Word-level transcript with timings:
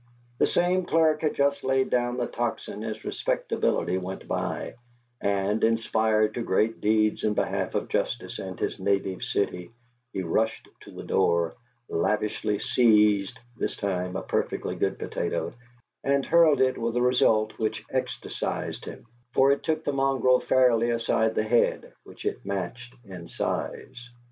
The 0.39 0.47
same 0.47 0.85
clerk 0.87 1.21
had 1.21 1.35
just 1.35 1.63
laid 1.63 1.91
down 1.91 2.17
the 2.17 2.25
Tocsin 2.25 2.83
as 2.83 3.05
Respectability 3.05 3.99
went 3.99 4.27
by, 4.27 4.73
and, 5.21 5.63
inspired 5.63 6.33
to 6.33 6.41
great 6.41 6.81
deeds 6.81 7.23
in 7.23 7.35
behalf 7.35 7.75
of 7.75 7.87
justice 7.87 8.39
and 8.39 8.59
his 8.59 8.79
native 8.79 9.21
city, 9.23 9.69
he 10.11 10.23
rushed 10.23 10.67
to 10.79 10.89
the 10.91 11.03
door, 11.03 11.53
lavishly 11.87 12.57
seized, 12.57 13.37
this 13.55 13.75
time, 13.75 14.15
a 14.15 14.23
perfectly 14.23 14.73
good 14.75 14.97
potato, 14.97 15.53
and 16.03 16.25
hurled 16.25 16.61
it 16.61 16.79
with 16.79 16.97
a 16.97 17.01
result 17.03 17.59
which 17.59 17.85
ecstasized 17.93 18.85
him, 18.85 19.05
for 19.35 19.51
it 19.51 19.61
took 19.61 19.83
the 19.83 19.93
mongrel 19.93 20.39
fairly 20.39 20.89
aside 20.89 21.35
the 21.35 21.43
head, 21.43 21.93
which 22.05 22.25
it 22.25 22.43
matched 22.43 22.95
in 23.05 23.27
size. 23.27 24.09